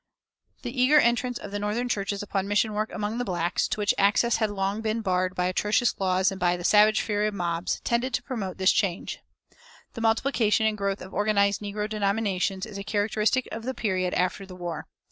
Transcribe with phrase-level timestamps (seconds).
[0.63, 3.93] The eager entrance of the northern churches upon mission work among the blacks, to which
[3.99, 7.79] access had long been barred by atrocious laws and by the savage fury of mobs,
[7.81, 9.19] tended to promote this change.
[9.93, 14.43] The multiplication and growth of organized negro denominations is a characteristic of the period after
[14.43, 14.87] the war.